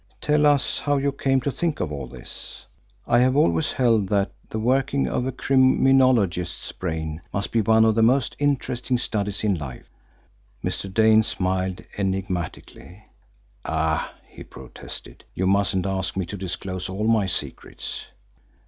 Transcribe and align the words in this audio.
Tell 0.19 0.47
us 0.47 0.79
how 0.79 0.97
you 0.97 1.11
came 1.11 1.41
to 1.41 1.51
think 1.51 1.79
of 1.79 1.91
all 1.91 2.07
this? 2.07 2.65
I 3.05 3.19
have 3.19 3.35
always 3.35 3.73
held 3.73 4.09
that 4.09 4.31
the 4.49 4.57
workings 4.57 5.09
of 5.09 5.27
a 5.27 5.31
criminologist's 5.31 6.71
brain 6.71 7.21
must 7.31 7.51
be 7.51 7.61
one 7.61 7.85
of 7.85 7.93
the 7.93 8.01
most 8.01 8.35
interesting 8.39 8.97
studies 8.97 9.43
in 9.43 9.53
life." 9.59 9.87
Mr. 10.65 10.91
Dane 10.91 11.21
smiled 11.21 11.83
enigmatically. 11.99 13.03
"Ah!" 13.63 14.15
he 14.27 14.43
protested, 14.43 15.23
"you 15.35 15.45
mustn't 15.45 15.85
ask 15.85 16.17
me 16.17 16.25
to 16.25 16.35
disclose 16.35 16.89
all 16.89 17.05
my 17.05 17.27
secrets." 17.27 18.07